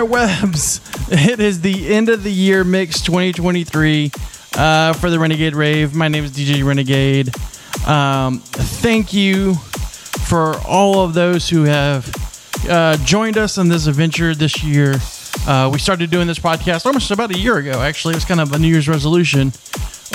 interwebs. 0.00 0.80
It 1.12 1.40
is 1.40 1.60
the 1.60 1.92
end 1.92 2.08
of 2.08 2.22
the 2.22 2.30
year 2.30 2.62
mix 2.62 3.00
2023 3.00 4.12
uh, 4.56 4.92
for 4.92 5.10
the 5.10 5.18
Renegade 5.18 5.56
Rave. 5.56 5.92
My 5.92 6.06
name 6.06 6.24
is 6.24 6.30
DJ 6.30 6.64
Renegade. 6.64 7.34
Um, 7.84 8.38
thank 8.38 9.12
you 9.12 9.54
for 9.56 10.54
all 10.68 11.00
of 11.00 11.14
those 11.14 11.48
who 11.48 11.64
have 11.64 12.08
uh, 12.68 12.96
joined 12.98 13.36
us 13.36 13.58
on 13.58 13.68
this 13.68 13.88
adventure 13.88 14.36
this 14.36 14.62
year. 14.62 14.94
Uh, 15.48 15.68
we 15.72 15.80
started 15.80 16.10
doing 16.10 16.28
this 16.28 16.38
podcast 16.38 16.86
almost 16.86 17.10
about 17.10 17.34
a 17.34 17.38
year 17.38 17.56
ago. 17.56 17.80
Actually, 17.80 18.12
it 18.12 18.18
was 18.18 18.24
kind 18.24 18.40
of 18.40 18.52
a 18.52 18.58
New 18.60 18.68
Year's 18.68 18.88
resolution 18.88 19.52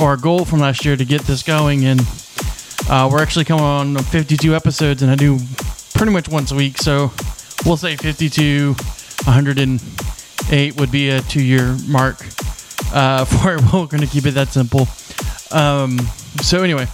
or 0.01 0.13
a 0.13 0.17
goal 0.17 0.45
from 0.45 0.59
last 0.59 0.85
year 0.85 0.95
to 0.95 1.03
get 1.03 1.23
this 1.23 1.43
going, 1.43 1.83
and 1.83 1.99
uh, 2.89 3.09
we're 3.11 3.21
actually 3.21 3.43
coming 3.43 3.65
on 3.65 3.97
52 3.97 4.55
episodes, 4.55 5.01
and 5.01 5.11
I 5.11 5.15
do 5.15 5.39
pretty 5.93 6.13
much 6.13 6.29
once 6.29 6.51
a 6.53 6.55
week. 6.55 6.77
So 6.77 7.11
we'll 7.65 7.75
say 7.75 7.97
52, 7.97 8.75
108 9.25 10.75
would 10.79 10.91
be 10.91 11.09
a 11.09 11.21
two 11.21 11.43
year 11.43 11.75
mark 11.87 12.17
uh, 12.93 13.25
for 13.25 13.55
it. 13.55 13.61
We're 13.61 13.85
going 13.87 14.01
to 14.01 14.07
keep 14.07 14.25
it 14.25 14.31
that 14.31 14.49
simple. 14.49 14.87
Um, 15.51 15.99
so, 16.41 16.63
anyway, 16.63 16.87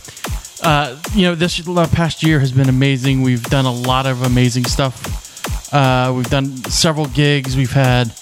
uh, 0.63 0.97
you 1.13 1.23
know, 1.23 1.35
this 1.35 1.61
past 1.91 2.23
year 2.23 2.39
has 2.39 2.51
been 2.51 2.69
amazing. 2.69 3.21
We've 3.21 3.43
done 3.43 3.65
a 3.65 3.71
lot 3.71 4.05
of 4.05 4.23
amazing 4.23 4.65
stuff. 4.65 5.73
Uh, 5.73 6.13
we've 6.15 6.29
done 6.29 6.57
several 6.65 7.07
gigs. 7.07 7.55
We've 7.55 7.71
had, 7.71 8.13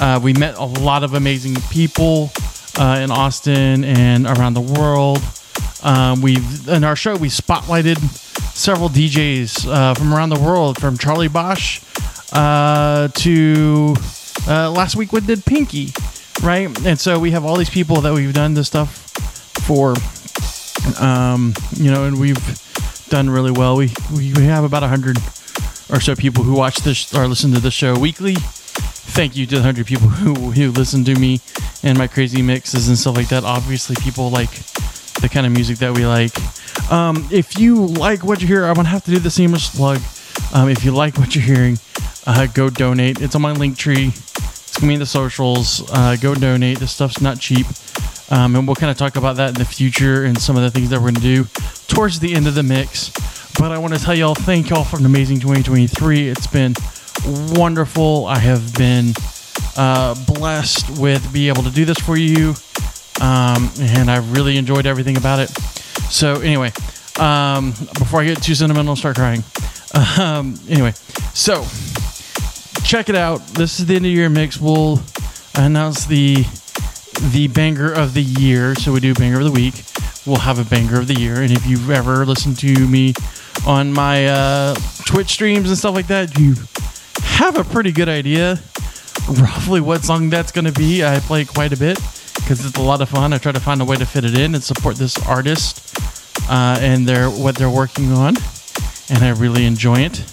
uh, 0.00 0.20
we 0.22 0.32
met 0.32 0.56
a 0.56 0.64
lot 0.64 1.04
of 1.04 1.14
amazing 1.14 1.56
people 1.70 2.30
uh, 2.78 3.00
in 3.02 3.10
Austin 3.10 3.84
and 3.84 4.26
around 4.26 4.54
the 4.54 4.60
world. 4.60 5.20
Um, 5.82 6.22
we've 6.22 6.68
in 6.68 6.84
our 6.84 6.94
show 6.94 7.16
we 7.16 7.28
spotlighted 7.28 7.98
several 8.54 8.88
DJs 8.88 9.66
uh, 9.66 9.94
from 9.94 10.14
around 10.14 10.28
the 10.30 10.38
world, 10.38 10.80
from 10.80 10.96
Charlie 10.96 11.28
Bosch 11.28 11.80
uh, 12.32 13.08
to 13.08 13.94
uh, 14.48 14.70
last 14.70 14.96
week 14.96 15.12
we 15.12 15.20
did 15.20 15.44
Pinky, 15.44 15.92
right? 16.42 16.68
And 16.86 16.98
so 16.98 17.18
we 17.18 17.30
have 17.32 17.44
all 17.44 17.56
these 17.56 17.70
people 17.70 18.00
that 18.00 18.12
we've 18.12 18.32
done 18.32 18.54
this 18.54 18.66
stuff 18.66 19.10
for, 19.66 19.94
um, 21.00 21.54
you 21.74 21.90
know, 21.90 22.04
and 22.04 22.18
we've 22.18 22.40
done 23.08 23.28
really 23.28 23.50
well. 23.50 23.76
We 23.76 23.90
we, 24.10 24.30
have 24.44 24.64
about 24.64 24.82
hundred 24.82 25.18
or 25.90 26.00
so 26.00 26.16
people 26.16 26.42
who 26.42 26.54
watch 26.54 26.78
this 26.78 27.14
or 27.14 27.28
listen 27.28 27.52
to 27.52 27.60
the 27.60 27.70
show 27.70 27.98
weekly. 27.98 28.34
Thank 28.34 29.36
you 29.36 29.44
to 29.46 29.56
the 29.56 29.62
hundred 29.62 29.86
people 29.86 30.08
who 30.22 30.50
who 30.50 30.70
listen 30.70 31.04
to 31.04 31.14
me 31.14 31.40
and 31.82 31.98
my 31.98 32.06
crazy 32.06 32.42
mixes 32.42 32.88
and 32.88 32.96
stuff 32.96 33.16
like 33.16 33.28
that. 33.28 33.44
Obviously, 33.44 33.96
people 33.96 34.30
like 34.30 34.50
the 35.20 35.28
kind 35.30 35.46
of 35.46 35.52
music 35.52 35.78
that 35.78 35.94
we 35.94 36.06
like. 36.06 36.32
Um, 36.90 37.28
if 37.30 37.58
you 37.58 37.86
like 37.86 38.24
what 38.24 38.40
you 38.40 38.48
hear, 38.48 38.64
I'm 38.64 38.74
gonna 38.74 38.88
have 38.88 39.04
to 39.04 39.10
do 39.10 39.18
the 39.18 39.30
seamless 39.30 39.68
plug. 39.74 40.00
Um, 40.54 40.68
if 40.68 40.84
you 40.84 40.92
like 40.92 41.18
what 41.18 41.34
you're 41.34 41.44
hearing, 41.44 41.78
uh, 42.26 42.46
go 42.46 42.70
donate. 42.70 43.20
It's 43.20 43.34
on 43.34 43.42
my 43.42 43.52
link 43.52 43.76
tree. 43.76 44.08
It's 44.08 44.78
gonna 44.78 44.90
be 44.90 44.94
in 44.94 45.00
the 45.00 45.06
socials. 45.06 45.88
Uh, 45.92 46.16
go 46.16 46.34
donate. 46.34 46.78
This 46.78 46.92
stuff's 46.92 47.20
not 47.20 47.38
cheap. 47.38 47.66
Um, 48.30 48.56
and 48.56 48.66
we'll 48.66 48.76
kind 48.76 48.90
of 48.90 48.96
talk 48.96 49.16
about 49.16 49.36
that 49.36 49.50
in 49.50 49.54
the 49.54 49.64
future 49.64 50.24
and 50.24 50.40
some 50.40 50.56
of 50.56 50.62
the 50.62 50.70
things 50.70 50.90
that 50.90 51.00
we're 51.00 51.12
gonna 51.12 51.20
do 51.20 51.44
towards 51.88 52.20
the 52.20 52.34
end 52.34 52.46
of 52.46 52.54
the 52.54 52.62
mix. 52.62 53.10
But 53.58 53.72
I 53.72 53.78
want 53.78 53.94
to 53.94 54.00
tell 54.00 54.14
y'all, 54.14 54.34
thank 54.34 54.70
y'all 54.70 54.84
for 54.84 54.96
an 54.96 55.04
amazing 55.04 55.40
2023. 55.40 56.28
It's 56.28 56.46
been 56.46 56.74
wonderful. 57.54 58.26
I 58.26 58.38
have 58.38 58.74
been 58.74 59.12
uh, 59.76 60.14
blessed 60.26 60.98
with 60.98 61.32
being 61.32 61.48
able 61.48 61.62
to 61.64 61.70
do 61.70 61.84
this 61.84 61.98
for 61.98 62.16
you 62.16 62.54
um, 63.22 63.70
and 63.78 64.10
I 64.10 64.18
really 64.32 64.56
enjoyed 64.56 64.84
everything 64.86 65.16
about 65.16 65.38
it. 65.38 65.50
So 66.10 66.40
anyway, 66.40 66.72
um, 67.18 67.70
before 67.70 68.20
I 68.20 68.26
get 68.26 68.42
too 68.42 68.54
sentimental, 68.54 68.96
start 68.96 69.16
crying. 69.16 69.44
Um, 70.18 70.58
anyway, 70.68 70.92
so 71.34 71.64
check 72.84 73.08
it 73.08 73.16
out. 73.16 73.46
This 73.48 73.80
is 73.80 73.86
the 73.86 73.96
end 73.96 74.06
of 74.06 74.12
year 74.12 74.28
mix. 74.28 74.60
We'll 74.60 75.00
announce 75.54 76.06
the 76.06 76.44
the 77.32 77.48
banger 77.48 77.92
of 77.92 78.14
the 78.14 78.22
year. 78.22 78.74
So 78.74 78.92
we 78.92 79.00
do 79.00 79.14
banger 79.14 79.38
of 79.38 79.44
the 79.44 79.52
week. 79.52 79.84
We'll 80.26 80.36
have 80.36 80.58
a 80.58 80.64
banger 80.64 80.98
of 80.98 81.08
the 81.08 81.14
year. 81.14 81.42
And 81.42 81.52
if 81.52 81.66
you've 81.66 81.90
ever 81.90 82.24
listened 82.24 82.58
to 82.60 82.88
me 82.88 83.14
on 83.66 83.92
my 83.92 84.26
uh, 84.26 84.74
Twitch 85.04 85.30
streams 85.30 85.68
and 85.68 85.78
stuff 85.78 85.94
like 85.94 86.06
that, 86.08 86.38
you 86.38 86.54
have 87.22 87.56
a 87.56 87.64
pretty 87.64 87.92
good 87.92 88.08
idea 88.08 88.60
roughly 89.28 89.80
what 89.80 90.02
song 90.04 90.30
that's 90.30 90.52
going 90.52 90.64
to 90.64 90.72
be. 90.72 91.04
I 91.04 91.20
play 91.20 91.44
quite 91.44 91.72
a 91.72 91.76
bit 91.76 91.98
because 92.36 92.64
it's 92.64 92.76
a 92.78 92.82
lot 92.82 93.00
of 93.00 93.08
fun. 93.08 93.32
I 93.32 93.38
try 93.38 93.52
to 93.52 93.60
find 93.60 93.80
a 93.80 93.84
way 93.84 93.96
to 93.96 94.06
fit 94.06 94.24
it 94.24 94.36
in 94.36 94.54
and 94.54 94.62
support 94.62 94.96
this 94.96 95.16
artist 95.26 95.91
uh, 96.48 96.78
and 96.80 97.06
their 97.06 97.28
what 97.28 97.56
they're 97.56 97.70
working 97.70 98.12
on, 98.12 98.36
and 99.08 99.24
I 99.24 99.30
really 99.30 99.64
enjoy 99.66 100.00
it. 100.00 100.24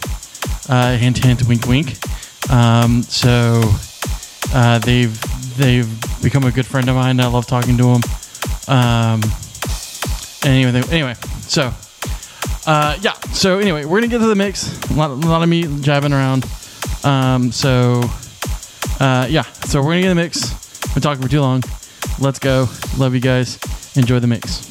Uh, 0.70 0.98
hint, 0.98 1.24
hint, 1.24 1.48
wink, 1.48 1.66
wink. 1.66 1.98
Um, 2.52 3.04
so 3.04 3.62
uh, 4.54 4.80
they've 4.80 5.20
they've 5.58 6.22
become 6.22 6.44
a 6.44 6.52
good 6.52 6.66
friend 6.66 6.88
of 6.90 6.96
mine. 6.96 7.20
I 7.20 7.28
love 7.28 7.48
talking 7.48 7.78
to 7.78 7.84
them. 7.84 8.02
Um, 8.68 9.22
anyway, 10.44 10.82
anyway, 10.92 11.16
so 11.42 11.74
uh, 12.66 12.98
yeah. 13.02 13.14
So 13.34 13.60
anyway, 13.60 13.86
we're 13.86 14.00
gonna 14.00 14.12
get 14.12 14.20
to 14.20 14.28
the 14.28 14.36
mix. 14.36 14.80
A 14.92 14.94
lot, 14.94 15.12
a 15.12 15.16
lot 15.16 15.42
of 15.42 15.50
me 15.50 15.64
jabbing 15.82 16.14
around. 16.14 16.46
Um, 17.04 17.52
so 17.52 18.04
uh, 19.00 19.28
yeah. 19.30 19.44
So 19.66 19.82
we're 19.82 19.90
gonna 19.90 20.02
get 20.02 20.10
the 20.10 20.16
mix. 20.16 20.94
Been 20.94 21.02
talking 21.02 21.22
for 21.22 21.30
too 21.30 21.42
long. 21.42 21.64
Let's 22.20 22.40
go. 22.40 22.68
Love 22.98 23.14
you 23.14 23.22
guys. 23.22 23.60
Enjoy 23.96 24.20
the 24.20 24.28
mix. 24.28 24.69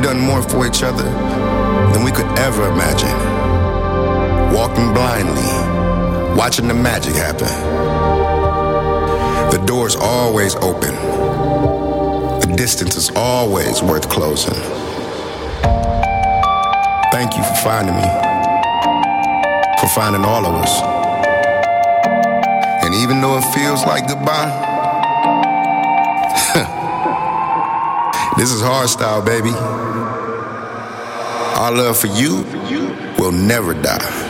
We've 0.00 0.08
done 0.08 0.20
more 0.20 0.40
for 0.40 0.66
each 0.66 0.82
other 0.82 1.02
than 1.92 2.04
we 2.04 2.10
could 2.10 2.24
ever 2.38 2.66
imagine. 2.70 3.14
Walking 4.50 4.94
blindly, 4.94 5.42
watching 6.34 6.68
the 6.68 6.72
magic 6.72 7.14
happen. 7.14 7.48
The 9.50 9.62
door's 9.66 9.96
always 9.96 10.56
open. 10.56 10.94
The 12.40 12.54
distance 12.56 12.96
is 12.96 13.10
always 13.14 13.82
worth 13.82 14.08
closing. 14.08 14.54
Thank 17.12 17.36
you 17.36 17.42
for 17.42 17.56
finding 17.56 17.94
me, 17.94 18.08
for 19.80 19.88
finding 19.88 20.24
all 20.24 20.46
of 20.46 20.54
us. 20.54 20.80
And 22.82 22.94
even 22.94 23.20
though 23.20 23.36
it 23.36 23.44
feels 23.52 23.84
like 23.84 24.08
goodbye, 24.08 24.69
this 28.40 28.52
is 28.52 28.62
hardstyle, 28.62 29.22
baby. 29.22 29.50
Our 31.60 31.72
love 31.72 31.98
for 31.98 32.06
you 32.06 32.36
will 33.18 33.32
never 33.32 33.74
die. 33.74 34.29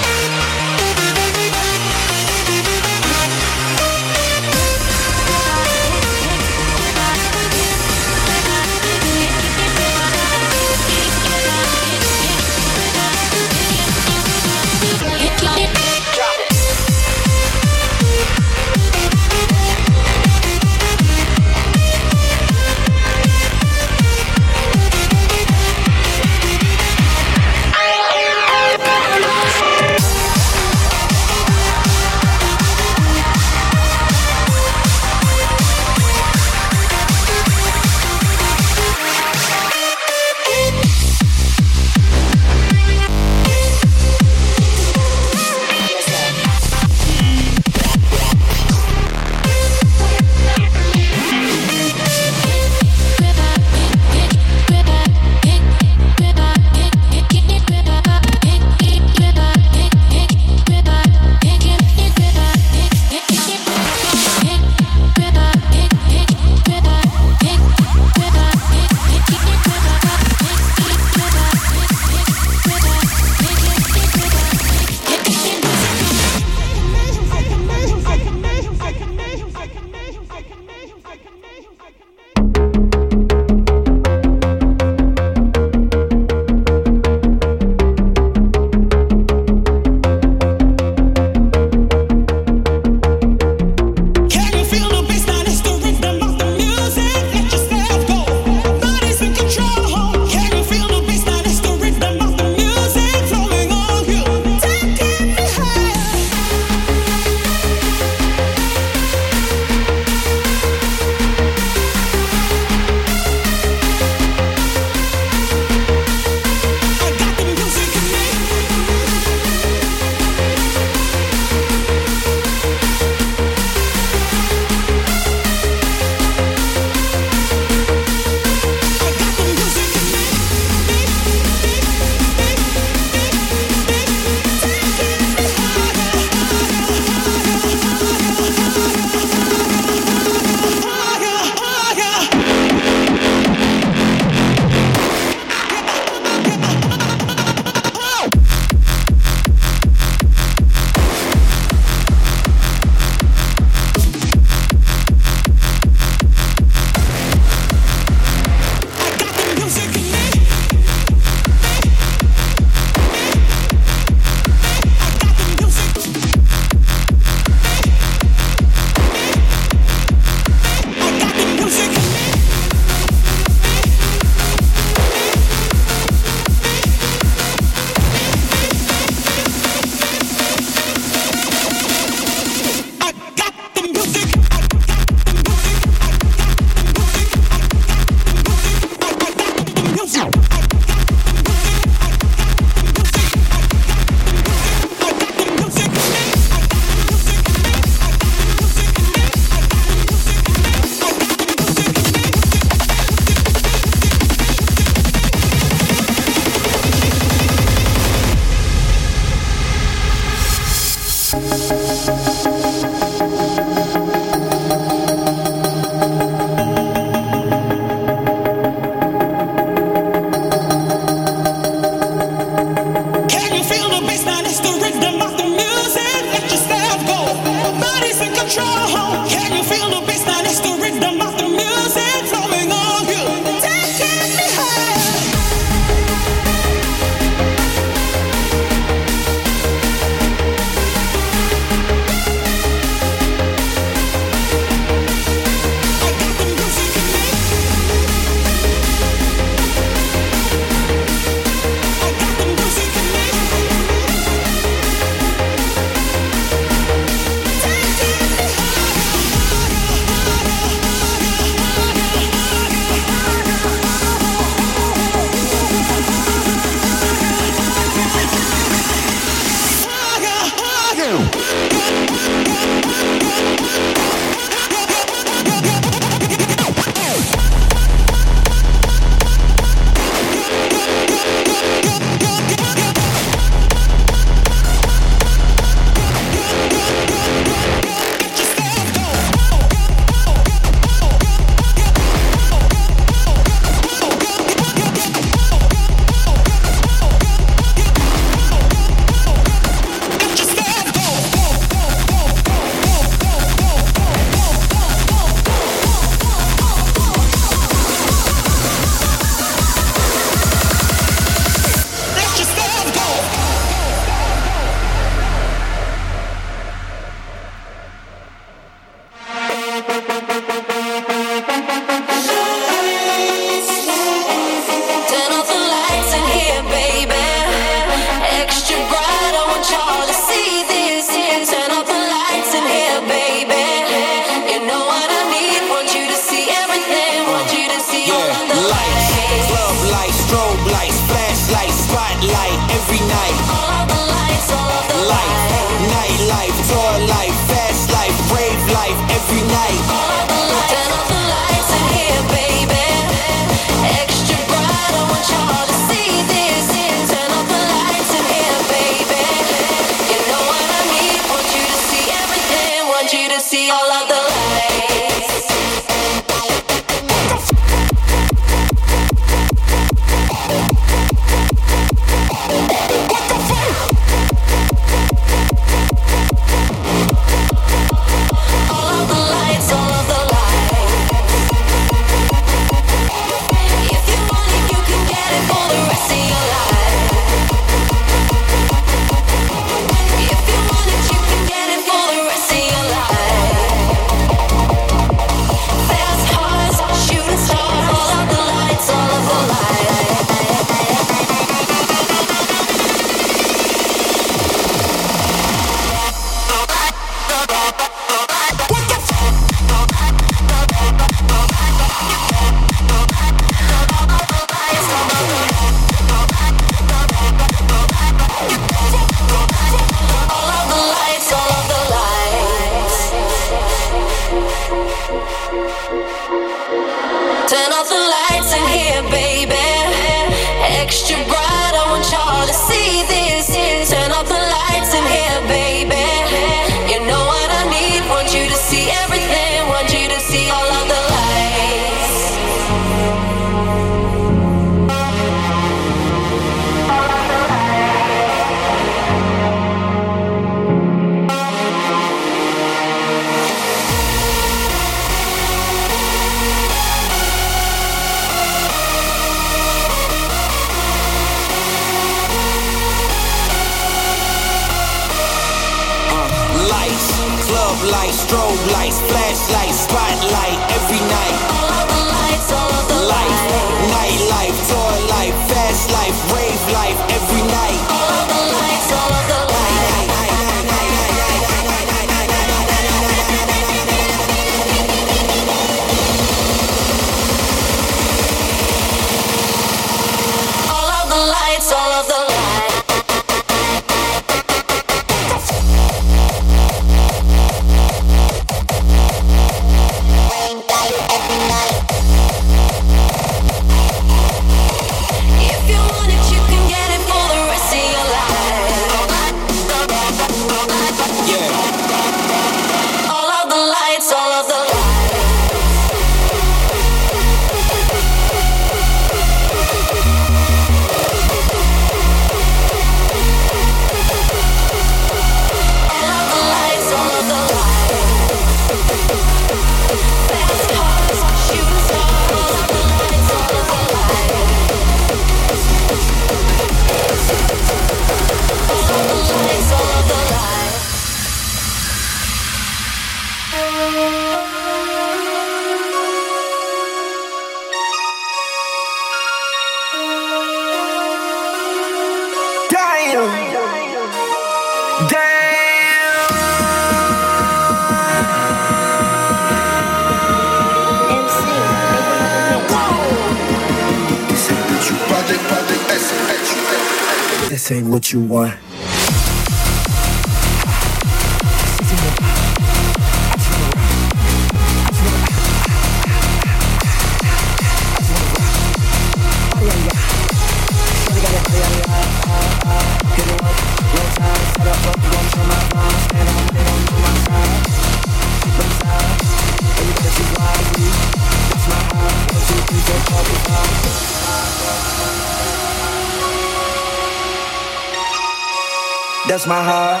touch 599.36 599.46
my 599.48 599.62
heart. 599.62 600.00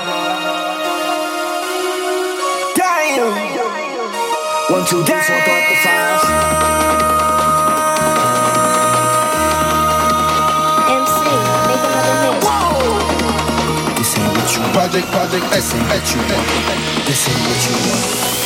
Damn. 2.74 3.32
MC, 10.88 11.20
make 11.68 11.84
another 11.84 12.32
mix. 12.32 12.46
This 13.98 14.16
ain't 14.18 14.32
what 14.32 14.48
you. 14.54 14.62
Project, 14.72 15.06
project, 15.12 15.44
this 15.50 15.74
ain't 15.74 15.84
what 15.84 16.06
you. 16.14 16.20
This 17.04 17.28
ain't 17.28 17.40
what 17.46 17.60
you 17.68 17.74
want. 17.90 18.45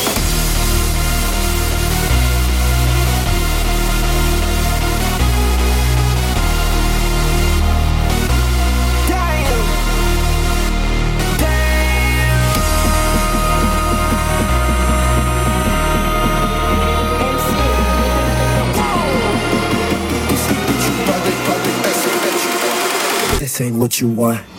Obtain 23.61 23.77
what 23.77 24.01
you 24.01 24.07
want. 24.07 24.50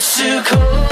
It's 0.00 0.16
too 0.18 0.40
cold 0.44 0.89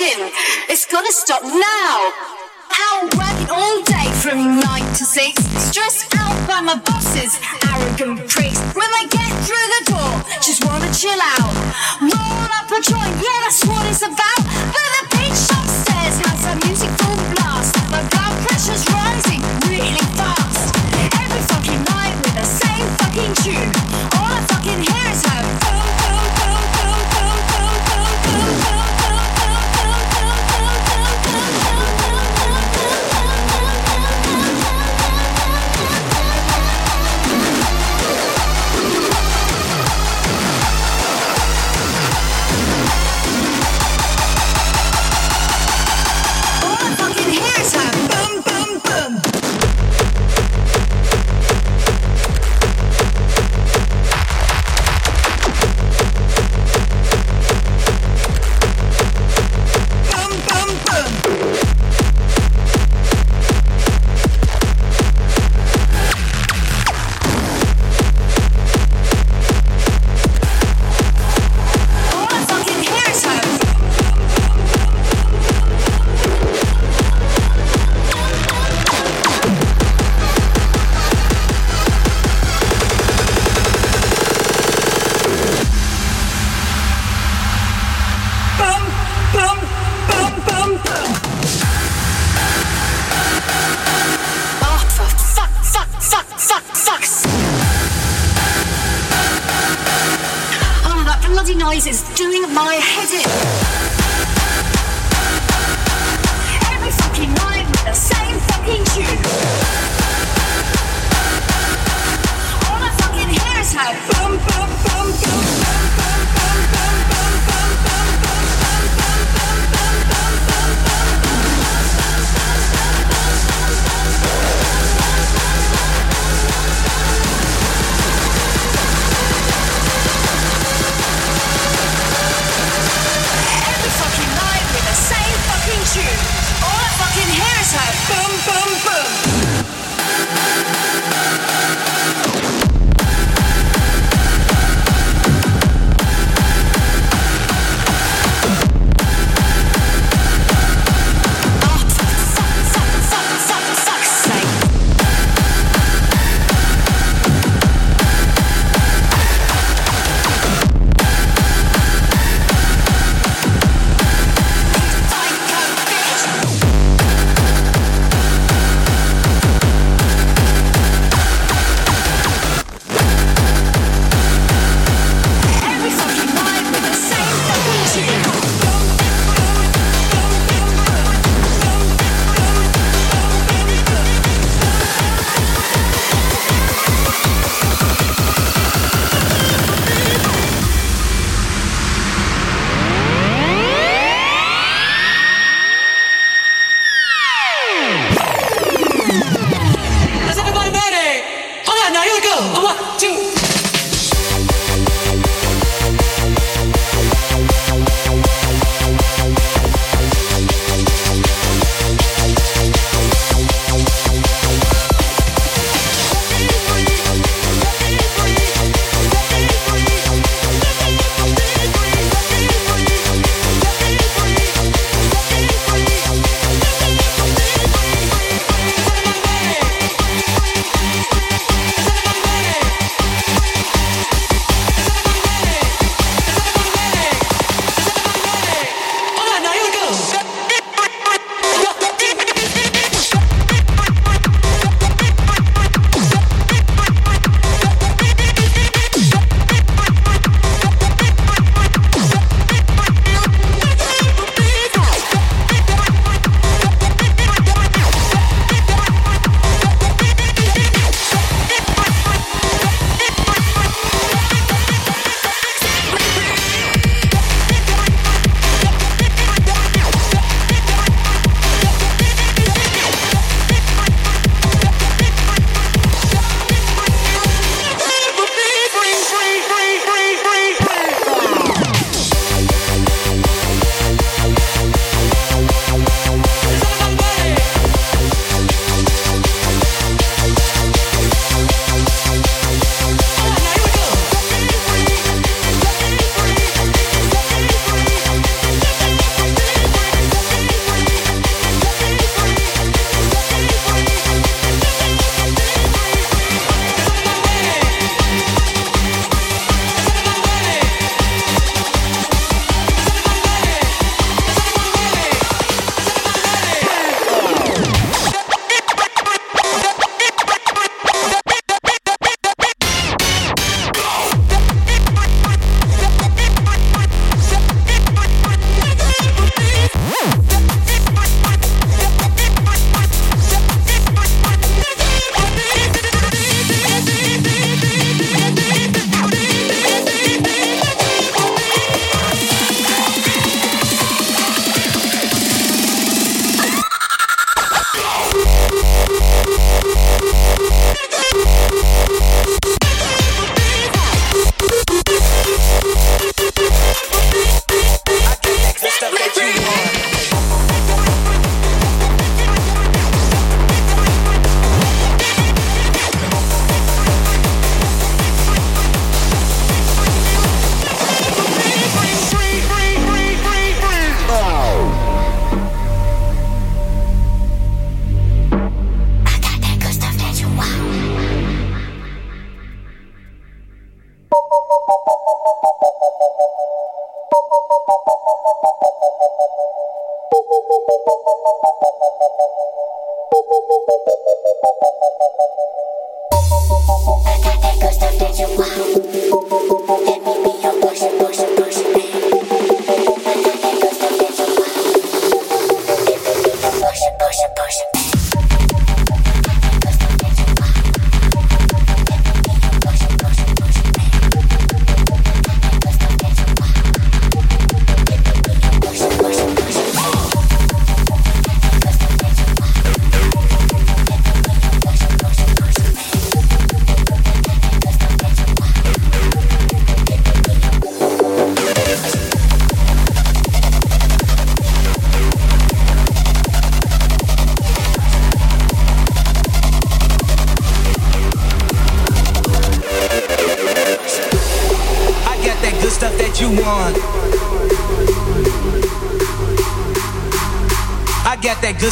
It's 0.00 0.86
gonna 0.86 1.10
stop 1.10 1.42
now. 1.42 1.87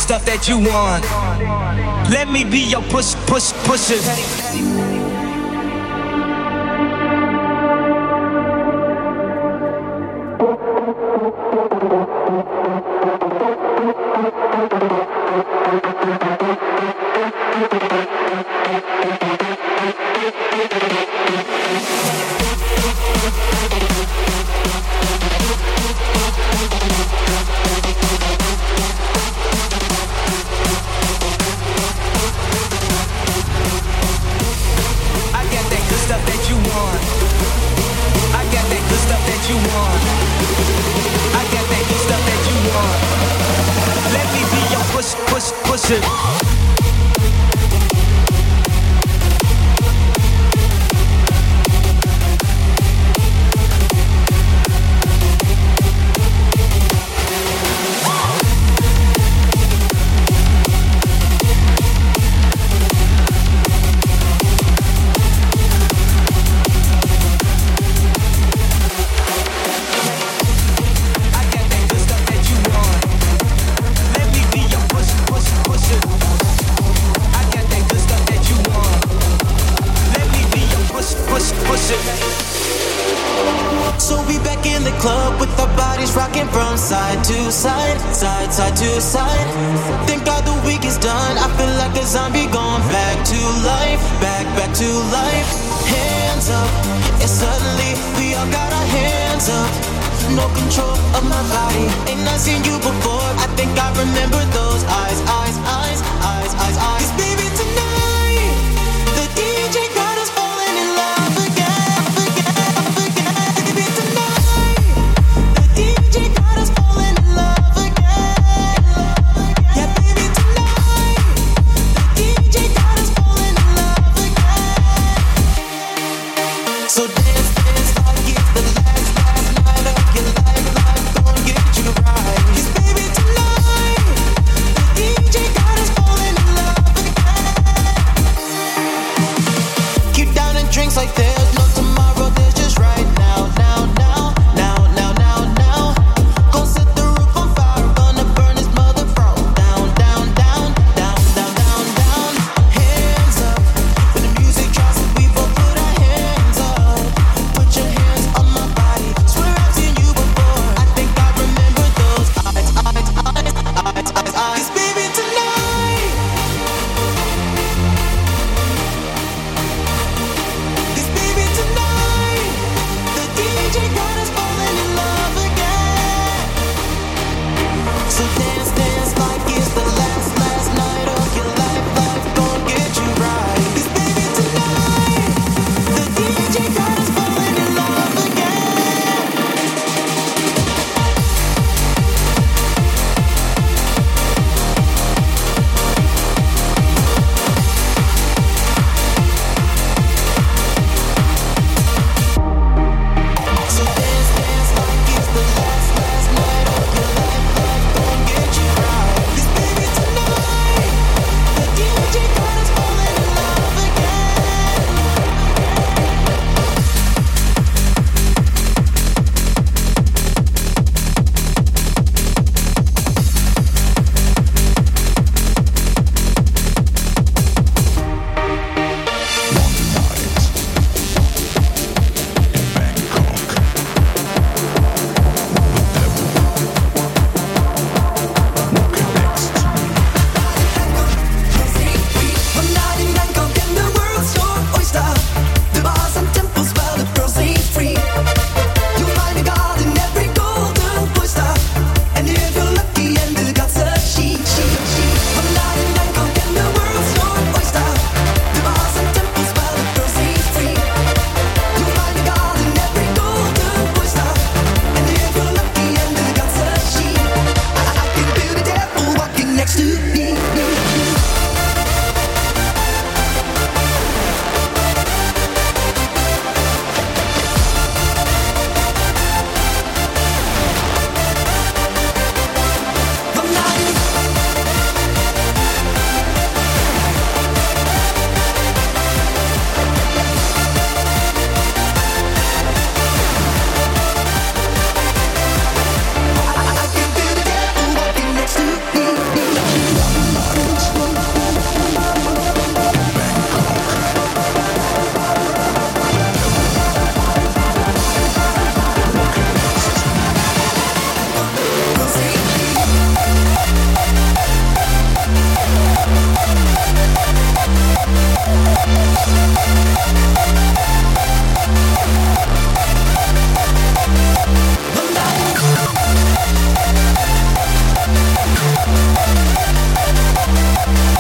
stuff 0.06 0.24
that 0.24 0.46
you 0.46 0.58
want. 0.58 1.02
Let 2.10 2.30
me 2.30 2.44
be 2.44 2.60
your 2.60 2.82
push, 2.82 3.16
push, 3.26 3.50
pusher. 3.66 4.85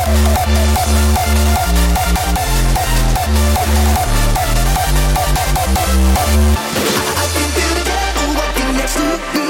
I, 0.08 0.12
can 7.34 7.48
feel 7.50 7.74
the 7.74 7.82
devil 7.84 8.28
walking 8.36 8.70
next 8.76 8.94
to 8.94 9.40
me. 9.40 9.45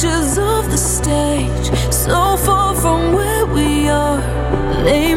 pictures 0.00 0.38
of 0.38 0.70
the 0.70 0.78
stage 0.78 1.92
so 1.92 2.34
far 2.38 2.74
from 2.74 3.12
where 3.12 3.44
we 3.44 3.86
are. 3.90 4.18
They 4.82 5.14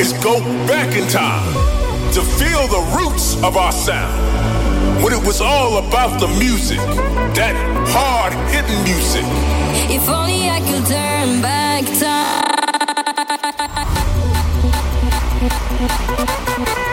is 0.00 0.12
go 0.24 0.40
back 0.66 0.96
in 0.96 1.06
time 1.08 1.52
to 2.10 2.22
feel 2.22 2.66
the 2.68 2.80
roots 2.96 3.36
of 3.44 3.58
our 3.58 3.70
sound. 3.70 5.04
When 5.04 5.12
it 5.12 5.22
was 5.26 5.42
all 5.42 5.76
about 5.76 6.18
the 6.18 6.28
music, 6.38 6.78
that 7.36 7.54
hard 7.86 8.32
hitting 8.48 8.82
music. 8.82 9.24
If 9.94 10.08
only 10.08 10.48
I 10.48 10.60
could 10.60 10.86
turn 10.86 11.42
back 11.42 11.84
time. 16.78 16.89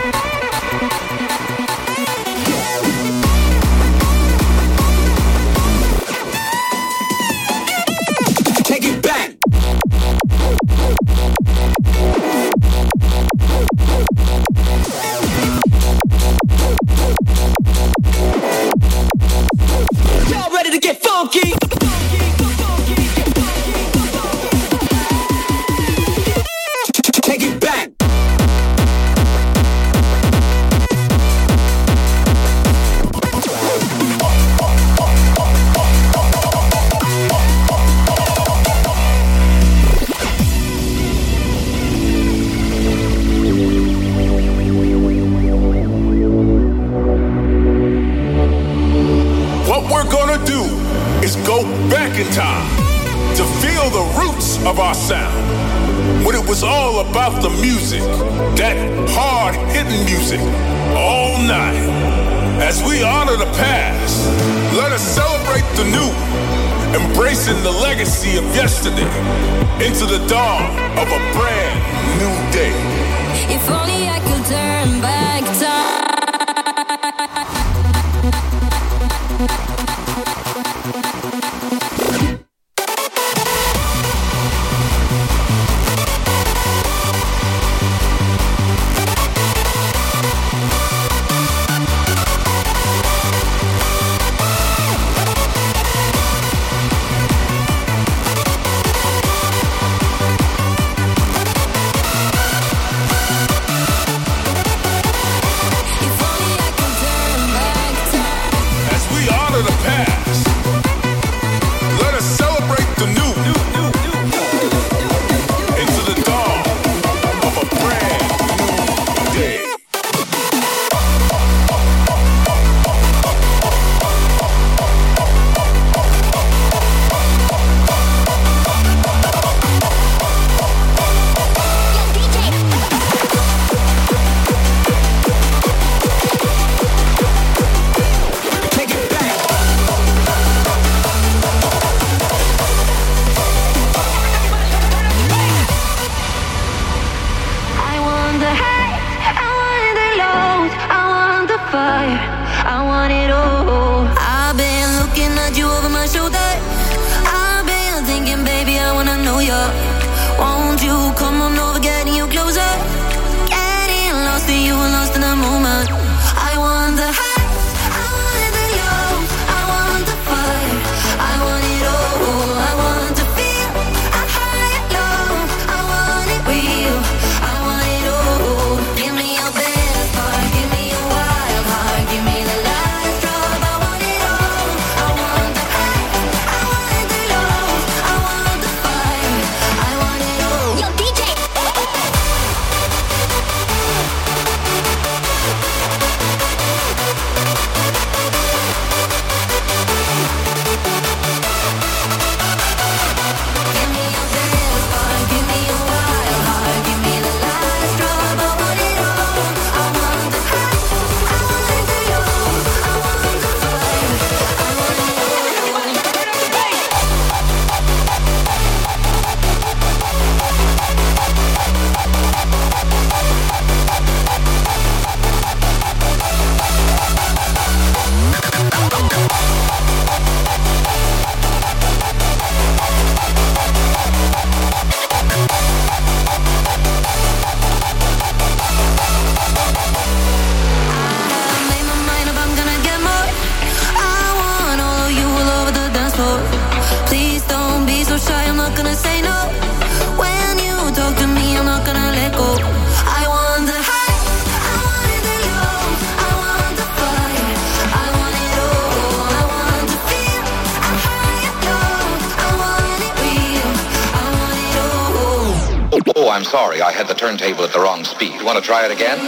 turntable 267.28 267.64
at 267.64 267.72
the 267.74 267.78
wrong 267.78 268.04
speed. 268.04 268.40
Want 268.42 268.56
to 268.56 268.64
try 268.64 268.86
it 268.86 268.90
again? 268.90 269.18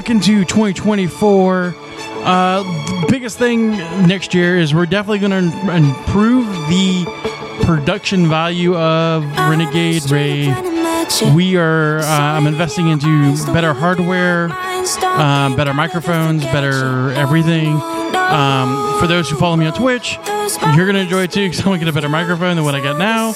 Look 0.00 0.08
into 0.08 0.46
2024, 0.46 1.74
uh, 2.24 2.62
the 2.62 3.06
biggest 3.10 3.36
thing 3.36 3.72
next 4.06 4.32
year 4.32 4.56
is 4.56 4.72
we're 4.72 4.86
definitely 4.86 5.18
going 5.18 5.30
to 5.30 5.76
improve 5.76 6.46
the 6.70 7.04
production 7.66 8.26
value 8.26 8.74
of 8.78 9.22
Renegade 9.36 10.10
Rave. 10.10 10.56
We 11.34 11.58
are. 11.58 11.98
Uh, 11.98 12.06
I'm 12.06 12.46
investing 12.46 12.88
into 12.88 13.36
better 13.52 13.74
hardware, 13.74 14.48
uh, 14.50 15.54
better 15.54 15.74
microphones, 15.74 16.44
better 16.44 17.10
everything. 17.10 17.74
Um, 17.74 18.98
for 19.00 19.06
those 19.06 19.28
who 19.28 19.36
follow 19.36 19.56
me 19.56 19.66
on 19.66 19.74
Twitch, 19.74 20.18
you're 20.76 20.86
gonna 20.86 21.00
enjoy 21.00 21.24
it 21.24 21.32
too 21.32 21.44
because 21.44 21.58
I'm 21.58 21.66
gonna 21.66 21.78
get 21.78 21.88
a 21.88 21.92
better 21.92 22.08
microphone 22.08 22.56
than 22.56 22.64
what 22.64 22.74
I 22.74 22.80
got 22.80 22.96
now, 22.96 23.34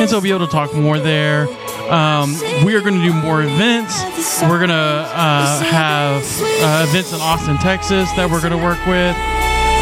and 0.00 0.08
so 0.08 0.16
I'll 0.16 0.22
be 0.22 0.30
able 0.30 0.46
to 0.46 0.52
talk 0.52 0.72
more 0.72 0.98
there. 0.98 1.46
Um, 1.90 2.34
we 2.64 2.74
are 2.74 2.80
going 2.80 2.98
to 2.98 3.04
do 3.04 3.12
more 3.12 3.42
events. 3.42 4.02
We're 4.42 4.58
going 4.58 4.70
to 4.70 4.74
uh, 4.74 5.60
have 5.60 6.22
uh, 6.22 6.86
events 6.88 7.12
in 7.12 7.20
Austin, 7.20 7.56
Texas 7.58 8.10
that 8.12 8.28
we're 8.30 8.40
going 8.40 8.52
to 8.52 8.62
work 8.62 8.84
with. 8.86 9.16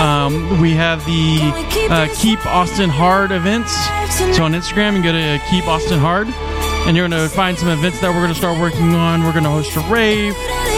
Um, 0.01 0.60
we 0.60 0.72
have 0.72 1.05
the 1.06 1.39
uh, 1.90 2.09
Keep 2.14 2.44
Austin 2.47 2.90
Hard 2.90 3.31
events. 3.31 3.72
So 4.36 4.44
on 4.44 4.52
Instagram, 4.52 4.97
you 4.97 5.02
go 5.02 5.12
to 5.12 5.40
Keep 5.51 5.66
Austin 5.66 5.98
Hard, 5.98 6.28
and 6.86 6.97
you're 6.97 7.09
going 7.09 7.22
to 7.22 7.35
find 7.35 7.59
some 7.59 7.68
events 7.68 8.01
that 8.01 8.10
we're 8.10 8.20
going 8.20 8.32
to 8.32 8.39
start 8.39 8.60
working 8.60 8.94
on. 8.94 9.22
We're 9.22 9.32
going 9.32 9.44
to 9.44 9.51
host 9.51 9.74
a 9.76 9.81
rave. 9.81 10.35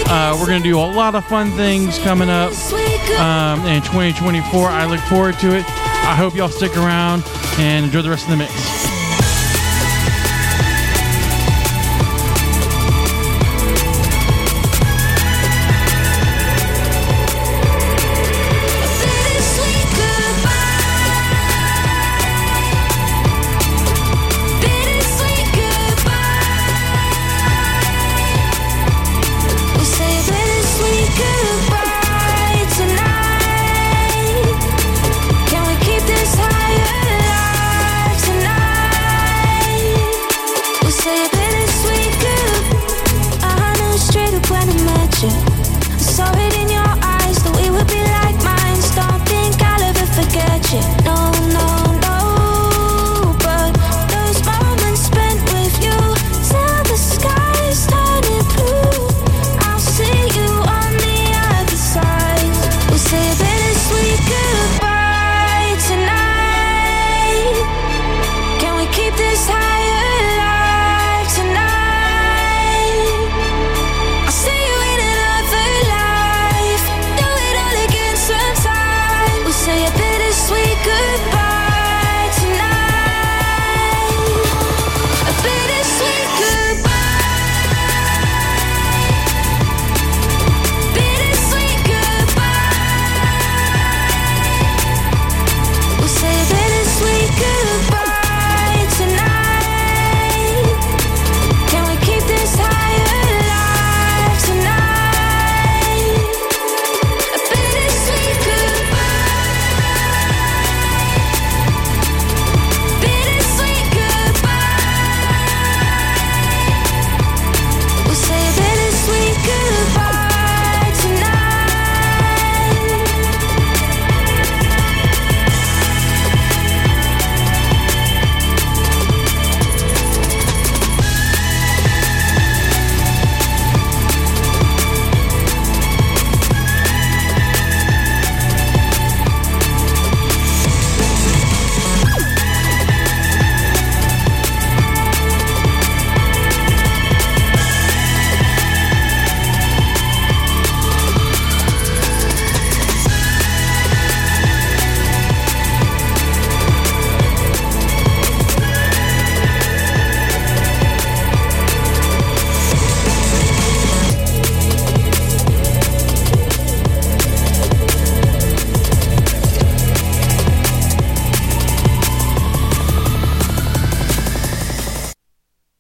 Uh, 0.09 0.37
we're 0.39 0.47
going 0.47 0.63
to 0.63 0.69
do 0.69 0.79
a 0.79 0.81
lot 0.81 1.15
of 1.15 1.25
fun 1.25 1.51
things 1.53 1.99
coming 1.99 2.29
up 2.29 2.53
um, 3.19 3.67
in 3.67 3.83
2024. 3.83 4.69
I 4.69 4.87
look 4.87 5.01
forward 5.01 5.39
to 5.41 5.57
it. 5.57 5.65
I 6.07 6.15
hope 6.15 6.37
y'all 6.37 6.49
stick 6.49 6.77
around 6.77 7.25
and 7.59 7.87
enjoy 7.87 8.03
the 8.03 8.11
rest 8.11 8.25
of 8.27 8.31
the 8.31 8.37
mix. 8.37 8.76